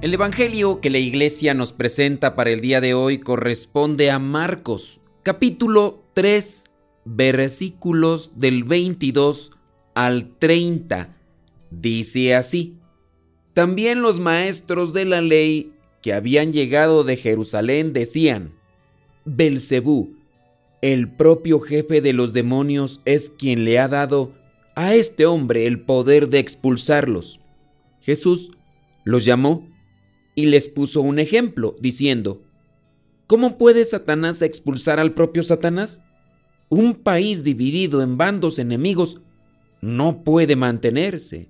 [0.00, 5.02] El Evangelio que la iglesia nos presenta para el día de hoy corresponde a Marcos,
[5.22, 6.64] capítulo 3,
[7.04, 9.52] versículos del 22
[9.94, 11.14] al 30.
[11.70, 12.78] Dice así,
[13.52, 18.54] también los maestros de la ley que habían llegado de Jerusalén decían,
[19.26, 20.16] Belcebú,
[20.80, 24.32] el propio jefe de los demonios, es quien le ha dado
[24.74, 27.38] a este hombre el poder de expulsarlos.
[28.00, 28.52] Jesús
[29.04, 29.69] los llamó
[30.34, 32.42] y les puso un ejemplo, diciendo,
[33.26, 36.02] ¿Cómo puede Satanás expulsar al propio Satanás?
[36.68, 39.20] Un país dividido en bandos enemigos
[39.80, 41.48] no puede mantenerse,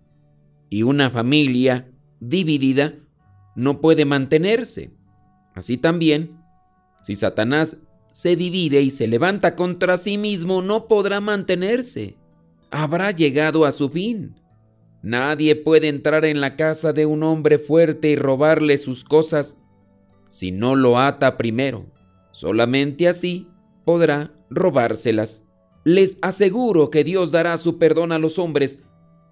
[0.68, 2.94] y una familia dividida
[3.56, 4.92] no puede mantenerse.
[5.54, 6.38] Así también,
[7.02, 7.78] si Satanás
[8.12, 12.16] se divide y se levanta contra sí mismo, no podrá mantenerse.
[12.70, 14.34] Habrá llegado a su fin.
[15.02, 19.56] Nadie puede entrar en la casa de un hombre fuerte y robarle sus cosas
[20.28, 21.86] si no lo ata primero.
[22.30, 23.48] Solamente así
[23.84, 25.44] podrá robárselas.
[25.84, 28.80] Les aseguro que Dios dará su perdón a los hombres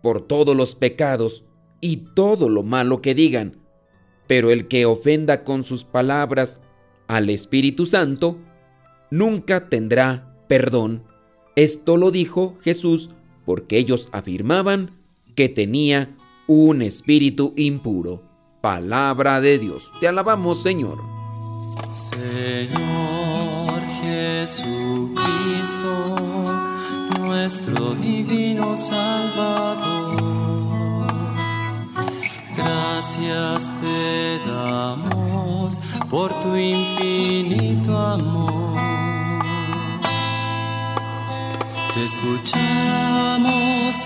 [0.02, 1.44] por todos los pecados
[1.80, 3.58] y todo lo malo que digan.
[4.26, 6.60] Pero el que ofenda con sus palabras
[7.06, 8.38] al Espíritu Santo,
[9.10, 11.04] nunca tendrá perdón.
[11.56, 13.10] Esto lo dijo Jesús
[13.44, 14.97] porque ellos afirmaban
[15.38, 16.10] que tenía
[16.48, 18.24] un espíritu impuro.
[18.60, 19.92] Palabra de Dios.
[20.00, 20.98] Te alabamos, Señor.
[21.92, 23.70] Señor
[24.02, 26.16] Jesucristo,
[27.20, 30.16] nuestro divino Salvador.
[32.56, 38.76] Gracias te damos por tu infinito amor.
[41.94, 42.67] Te escuchamos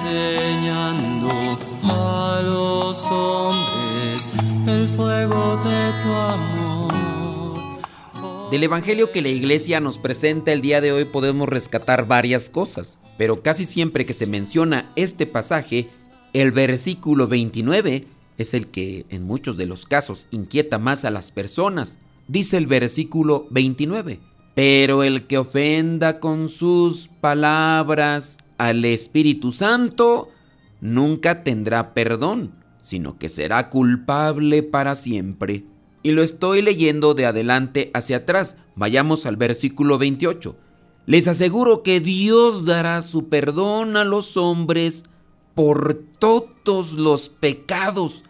[0.00, 4.28] enseñando a los hombres
[4.66, 6.92] el fuego de tu amor.
[8.50, 12.98] Del Evangelio que la iglesia nos presenta el día de hoy podemos rescatar varias cosas,
[13.16, 15.90] pero casi siempre que se menciona este pasaje,
[16.32, 18.06] el versículo 29
[18.38, 21.98] es el que en muchos de los casos inquieta más a las personas.
[22.28, 24.20] Dice el versículo 29,
[24.54, 30.28] pero el que ofenda con sus palabras al Espíritu Santo,
[30.80, 35.64] nunca tendrá perdón, sino que será culpable para siempre.
[36.02, 38.56] Y lo estoy leyendo de adelante hacia atrás.
[38.76, 40.56] Vayamos al versículo 28.
[41.06, 45.06] Les aseguro que Dios dará su perdón a los hombres
[45.54, 48.22] por todos los pecados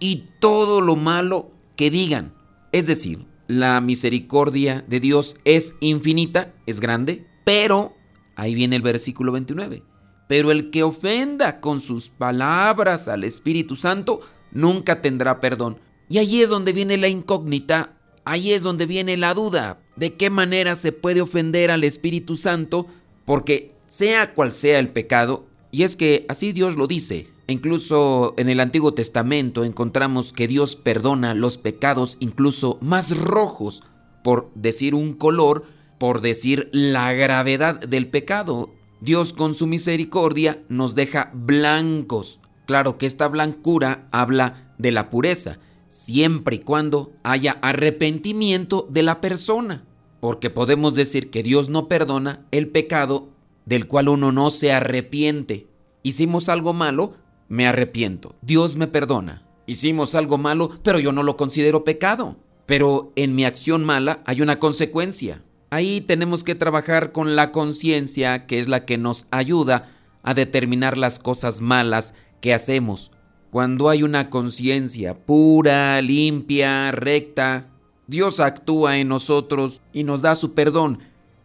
[0.00, 2.34] y todo lo malo que digan.
[2.72, 7.93] Es decir, la misericordia de Dios es infinita, es grande, pero
[8.36, 9.82] Ahí viene el versículo 29.
[10.28, 14.20] Pero el que ofenda con sus palabras al Espíritu Santo
[14.52, 15.78] nunca tendrá perdón.
[16.08, 19.80] Y ahí es donde viene la incógnita, ahí es donde viene la duda.
[19.96, 22.86] ¿De qué manera se puede ofender al Espíritu Santo?
[23.24, 27.28] Porque sea cual sea el pecado, y es que así Dios lo dice.
[27.46, 33.82] Incluso en el Antiguo Testamento encontramos que Dios perdona los pecados incluso más rojos,
[34.22, 35.64] por decir un color,
[35.98, 38.70] por decir la gravedad del pecado.
[39.00, 42.40] Dios con su misericordia nos deja blancos.
[42.66, 45.58] Claro que esta blancura habla de la pureza,
[45.88, 49.84] siempre y cuando haya arrepentimiento de la persona.
[50.20, 53.28] Porque podemos decir que Dios no perdona el pecado
[53.66, 55.68] del cual uno no se arrepiente.
[56.02, 57.14] Hicimos algo malo,
[57.48, 58.34] me arrepiento.
[58.42, 59.46] Dios me perdona.
[59.66, 62.36] Hicimos algo malo, pero yo no lo considero pecado.
[62.66, 65.42] Pero en mi acción mala hay una consecuencia.
[65.74, 69.90] Ahí tenemos que trabajar con la conciencia, que es la que nos ayuda
[70.22, 73.10] a determinar las cosas malas que hacemos.
[73.50, 77.72] Cuando hay una conciencia pura, limpia, recta,
[78.06, 81.00] Dios actúa en nosotros y nos da su perdón.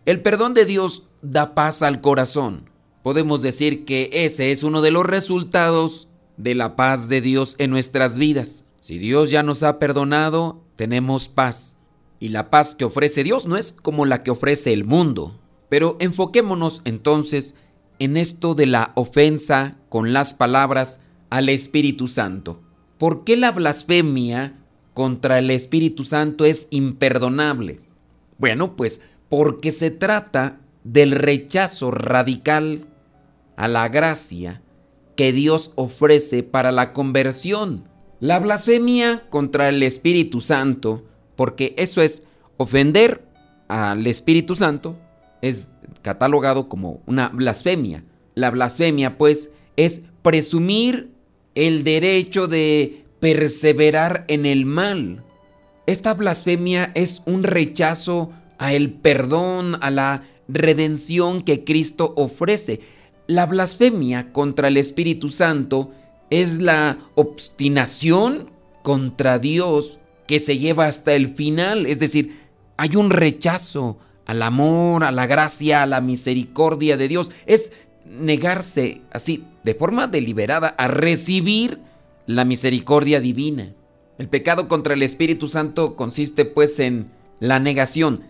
[0.06, 2.70] El perdón de Dios da paz al corazón.
[3.02, 7.72] Podemos decir que ese es uno de los resultados de la paz de Dios en
[7.72, 8.64] nuestras vidas.
[8.80, 11.79] Si Dios ya nos ha perdonado, tenemos paz.
[12.20, 15.40] Y la paz que ofrece Dios no es como la que ofrece el mundo.
[15.70, 17.56] Pero enfoquémonos entonces
[18.00, 22.62] en esto de la ofensa con las palabras al Espíritu Santo.
[22.98, 24.58] ¿Por qué la blasfemia
[24.94, 27.82] contra el Espíritu Santo es imperdonable?
[28.38, 32.88] Bueno, pues porque se trata del rechazo radical
[33.56, 34.62] a la gracia
[35.16, 37.84] que Dios ofrece para la conversión.
[38.20, 41.06] La blasfemia contra el Espíritu Santo,
[41.40, 42.24] porque eso es
[42.58, 43.24] ofender
[43.70, 45.00] al Espíritu Santo,
[45.42, 45.72] es
[46.02, 48.04] catalogado como una blasfemia.
[48.36, 51.14] La blasfemia, pues, es presumir
[51.56, 55.24] el derecho de perseverar en el mal.
[55.86, 62.82] Esta blasfemia es un rechazo a el perdón, a la redención que Cristo ofrece.
[63.28, 65.94] La blasfemia contra el Espíritu Santo
[66.30, 68.52] es la obstinación
[68.84, 70.00] contra Dios
[70.30, 71.88] que se lleva hasta el final.
[71.88, 72.40] Es decir,
[72.78, 73.98] hay un rechazo
[74.28, 77.32] al amor, a la gracia, a la misericordia de Dios.
[77.48, 77.72] Es
[78.06, 81.80] negarse así, de forma deliberada, a recibir
[82.28, 83.74] la misericordia divina.
[84.20, 87.10] El pecado contra el Espíritu Santo consiste pues en
[87.40, 88.22] la negación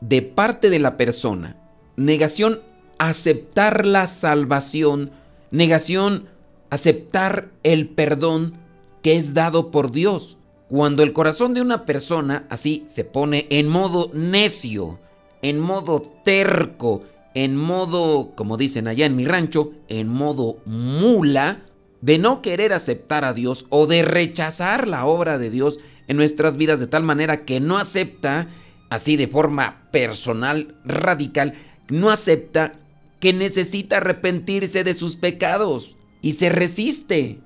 [0.00, 1.56] de parte de la persona,
[1.94, 2.62] negación
[2.98, 5.12] aceptar la salvación,
[5.52, 6.26] negación,
[6.70, 8.54] aceptar el perdón
[9.02, 10.36] que es dado por Dios.
[10.68, 14.98] Cuando el corazón de una persona así se pone en modo necio,
[15.42, 17.02] en modo terco,
[17.34, 21.64] en modo, como dicen allá en mi rancho, en modo mula,
[22.00, 26.56] de no querer aceptar a Dios o de rechazar la obra de Dios en nuestras
[26.56, 28.48] vidas de tal manera que no acepta,
[28.90, 31.54] así de forma personal, radical,
[31.88, 32.74] no acepta
[33.20, 37.40] que necesita arrepentirse de sus pecados y se resiste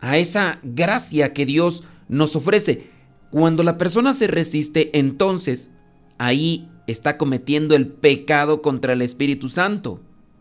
[0.00, 2.90] a esa gracia que Dios nos ofrece.
[3.30, 5.70] Cuando la persona se resiste, entonces
[6.18, 10.00] ahí está cometiendo el pecado contra el Espíritu Santo.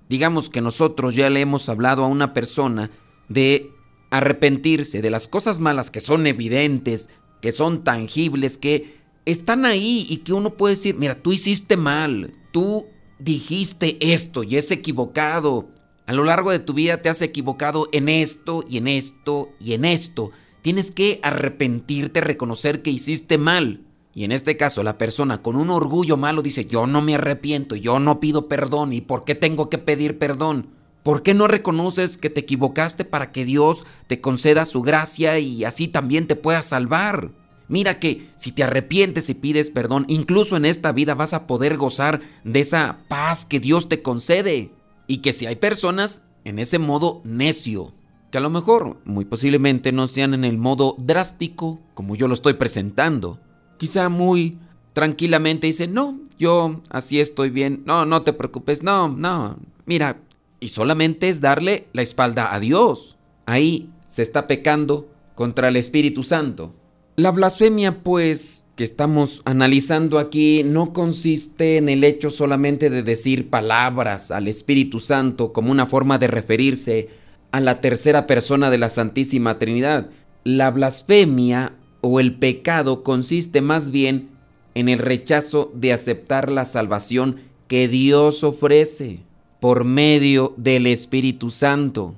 [0.09, 2.89] Digamos que nosotros ya le hemos hablado a una persona
[3.29, 3.69] de
[4.09, 7.09] arrepentirse de las cosas malas que son evidentes,
[7.41, 12.31] que son tangibles, que están ahí y que uno puede decir, mira, tú hiciste mal,
[12.51, 12.87] tú
[13.19, 15.69] dijiste esto y es equivocado.
[16.07, 19.73] A lo largo de tu vida te has equivocado en esto y en esto y
[19.73, 20.31] en esto.
[20.61, 23.81] Tienes que arrepentirte, reconocer que hiciste mal.
[24.13, 27.75] Y en este caso la persona con un orgullo malo dice, yo no me arrepiento,
[27.75, 28.91] yo no pido perdón.
[28.93, 30.67] ¿Y por qué tengo que pedir perdón?
[31.03, 35.63] ¿Por qué no reconoces que te equivocaste para que Dios te conceda su gracia y
[35.63, 37.31] así también te pueda salvar?
[37.69, 41.77] Mira que si te arrepientes y pides perdón, incluso en esta vida vas a poder
[41.77, 44.71] gozar de esa paz que Dios te concede.
[45.07, 47.93] Y que si hay personas en ese modo necio,
[48.31, 52.33] que a lo mejor muy posiblemente no sean en el modo drástico como yo lo
[52.33, 53.39] estoy presentando,
[53.77, 54.57] quizá muy
[54.93, 60.21] tranquilamente dicen, no, yo así estoy bien, no, no te preocupes, no, no, mira,
[60.59, 63.17] y solamente es darle la espalda a Dios.
[63.45, 66.75] Ahí se está pecando contra el Espíritu Santo.
[67.15, 73.49] La blasfemia, pues, que estamos analizando aquí no consiste en el hecho solamente de decir
[73.49, 77.09] palabras al Espíritu Santo como una forma de referirse
[77.51, 80.09] a la tercera persona de la Santísima Trinidad.
[80.43, 84.29] La blasfemia o el pecado consiste más bien
[84.75, 89.19] en el rechazo de aceptar la salvación que Dios ofrece
[89.59, 92.15] por medio del Espíritu Santo.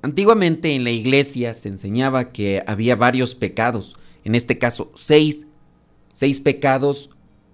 [0.00, 5.46] Antiguamente en la iglesia se enseñaba que había varios pecados en este caso seis,
[6.12, 7.10] seis pecados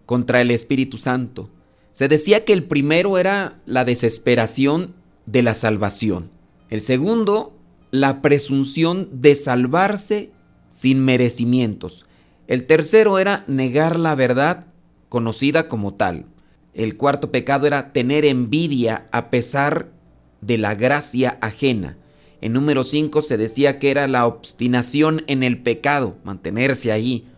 [0.07, 1.51] contra el Espíritu Santo.
[1.93, 4.95] Se decía que el primero era la desesperación
[5.27, 6.34] de la salvación.
[6.75, 7.57] El segundo,
[7.93, 10.33] la presunción de salvarse
[10.71, 12.05] sin merecimientos.
[12.49, 14.67] El tercero era negar la verdad
[15.09, 16.27] conocida como tal.
[16.73, 19.93] El cuarto pecado era tener envidia a pesar
[20.41, 21.97] de la gracia ajena.
[22.41, 27.29] En número 5 se decía que era la obstinación en el pecado, mantenerse ahí.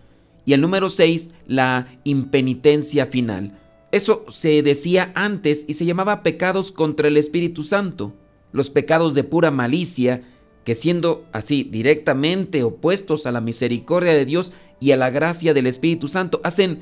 [0.47, 3.59] Y el número 6, la impenitencia final.
[3.93, 8.15] Eso se decía antes y se llamaba pecados contra el Espíritu Santo.
[8.57, 10.23] Los pecados de pura malicia,
[10.65, 15.67] que siendo así directamente opuestos a la misericordia de Dios y a la gracia del
[15.67, 16.81] Espíritu Santo, hacen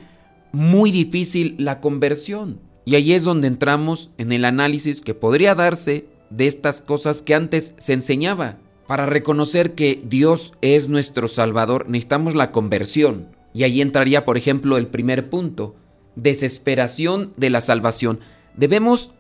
[0.53, 2.61] muy difícil la conversión.
[2.85, 7.35] Y ahí es donde entramos en el análisis que podría darse de estas cosas que
[7.35, 8.59] antes se enseñaba.
[8.87, 13.35] Para reconocer que Dios es nuestro Salvador necesitamos la conversión.
[13.53, 15.75] Y ahí entraría, por ejemplo, el primer punto,
[16.15, 18.21] desesperación de la salvación.
[18.57, 19.11] Debemos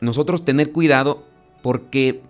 [0.00, 1.25] nosotros tener cuidado
[1.66, 2.22] porque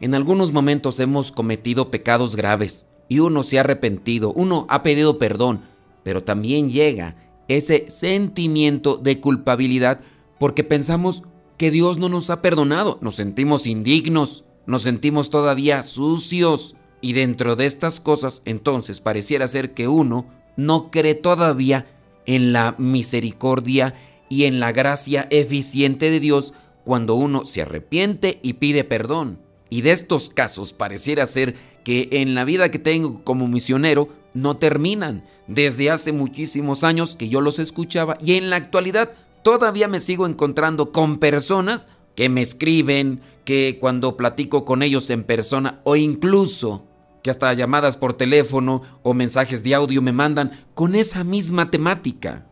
[0.00, 5.18] en algunos momentos hemos cometido pecados graves y uno se ha arrepentido, uno ha pedido
[5.18, 5.62] perdón,
[6.04, 7.16] pero también llega
[7.48, 9.98] ese sentimiento de culpabilidad
[10.38, 11.24] porque pensamos
[11.56, 17.56] que Dios no nos ha perdonado, nos sentimos indignos, nos sentimos todavía sucios y dentro
[17.56, 21.88] de estas cosas entonces pareciera ser que uno no cree todavía
[22.24, 23.96] en la misericordia
[24.28, 26.54] y en la gracia eficiente de Dios
[26.86, 29.40] cuando uno se arrepiente y pide perdón.
[29.68, 34.56] Y de estos casos pareciera ser que en la vida que tengo como misionero no
[34.58, 35.24] terminan.
[35.48, 39.10] Desde hace muchísimos años que yo los escuchaba y en la actualidad
[39.42, 45.24] todavía me sigo encontrando con personas que me escriben, que cuando platico con ellos en
[45.24, 46.86] persona o incluso
[47.24, 52.46] que hasta llamadas por teléfono o mensajes de audio me mandan con esa misma temática.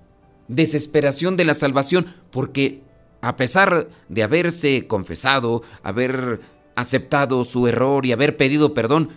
[0.49, 2.84] Desesperación de la salvación porque
[3.25, 6.41] a pesar de haberse confesado, haber
[6.77, 9.11] aceptado su error y haber pedido perdón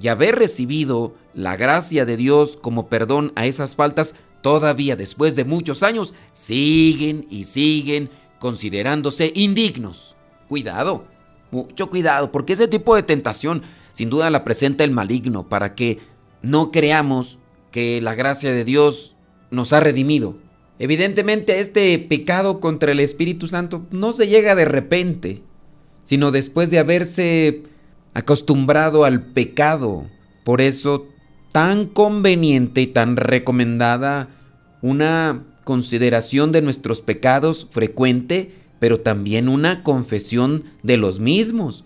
[0.00, 5.44] y haber recibido la gracia de Dios como perdón a esas faltas, todavía después de
[5.44, 10.16] muchos años siguen y siguen considerándose indignos.
[10.48, 11.04] Cuidado,
[11.52, 16.00] mucho cuidado, porque ese tipo de tentación sin duda la presenta el maligno para que
[16.42, 17.38] no creamos
[17.70, 19.14] que la gracia de Dios
[19.52, 20.41] nos ha redimido.
[20.82, 25.42] Evidentemente este pecado contra el Espíritu Santo no se llega de repente
[26.02, 27.62] sino después de haberse
[28.14, 30.06] acostumbrado al pecado.
[30.44, 31.06] Por eso,
[31.52, 34.28] tan conveniente y tan recomendada
[34.80, 41.84] una consideración de nuestros pecados frecuente, pero también una confesión de los mismos.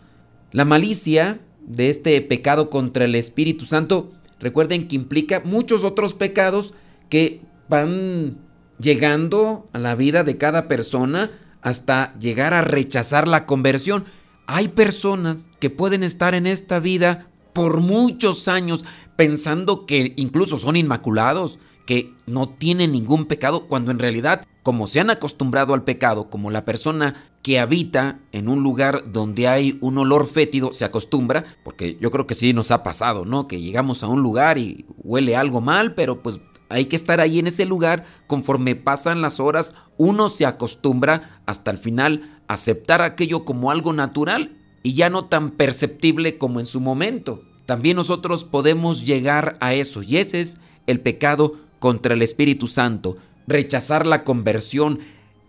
[0.53, 6.73] La malicia de este pecado contra el Espíritu Santo, recuerden que implica muchos otros pecados
[7.11, 8.39] que van
[8.79, 11.31] llegando a la vida de cada persona
[11.63, 14.05] hasta llegar a rechazar la conversión.
[14.47, 18.85] Hay personas que pueden estar en esta vida por muchos años
[19.17, 25.01] pensando que incluso son inmaculados, que no tienen ningún pecado, cuando en realidad, como se
[25.01, 29.97] han acostumbrado al pecado, como la persona que habita en un lugar donde hay un
[29.99, 33.47] olor fétido se acostumbra, porque yo creo que sí nos ha pasado, ¿no?
[33.47, 37.39] Que llegamos a un lugar y huele algo mal, pero pues hay que estar ahí
[37.39, 38.05] en ese lugar.
[38.27, 43.93] Conforme pasan las horas, uno se acostumbra hasta el final a aceptar aquello como algo
[43.93, 47.43] natural y ya no tan perceptible como en su momento.
[47.67, 53.17] También nosotros podemos llegar a eso y ese es el pecado contra el Espíritu Santo.
[53.47, 55.01] Rechazar la conversión,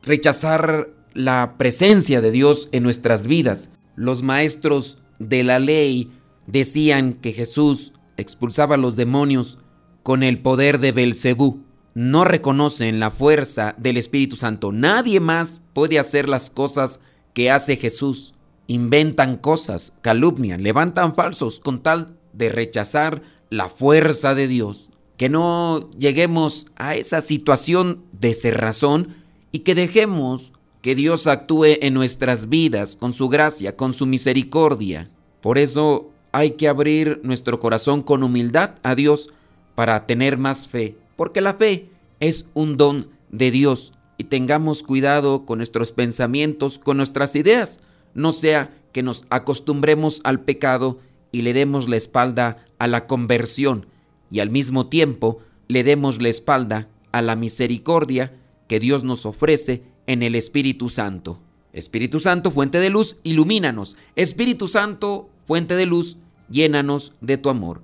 [0.04, 3.70] rechazar la presencia de Dios en nuestras vidas.
[3.96, 6.12] Los maestros de la ley
[6.46, 9.60] decían que Jesús expulsaba a los demonios
[10.08, 11.66] con el poder de Belcebú.
[11.94, 14.72] No reconocen la fuerza del Espíritu Santo.
[14.72, 17.02] Nadie más puede hacer las cosas
[17.34, 18.34] que hace Jesús.
[18.68, 24.92] Inventan cosas, calumnian, levantan falsos con tal de rechazar la fuerza de Dios.
[25.18, 29.14] Que no lleguemos a esa situación de cerrazón
[29.52, 35.12] y que dejemos que Dios actúe en nuestras vidas con su gracia, con su misericordia.
[35.42, 39.32] Por eso hay que abrir nuestro corazón con humildad a Dios
[39.78, 45.46] para tener más fe, porque la fe es un don de Dios y tengamos cuidado
[45.46, 47.82] con nuestros pensamientos, con nuestras ideas,
[48.16, 50.98] no sea que nos acostumbremos al pecado
[51.32, 53.86] y le demos la espalda a la conversión
[54.32, 58.34] y al mismo tiempo le demos la espalda a la misericordia
[58.68, 61.40] que Dios nos ofrece en el Espíritu Santo.
[61.72, 63.96] Espíritu Santo, fuente de luz, ilumínanos.
[64.16, 66.18] Espíritu Santo, fuente de luz,
[66.50, 67.84] llénanos de tu amor.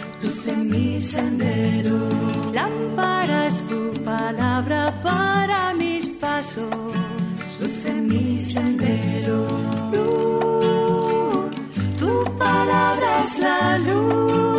[0.21, 2.09] luce mi sendero.
[2.53, 6.65] lámparas tu palabra para mis pasos,
[7.59, 9.47] luce mi sendero.
[9.91, 11.55] Luz,
[11.99, 14.50] tu palabra es la luz.